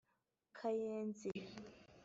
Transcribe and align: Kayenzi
Kayenzi 0.57 1.29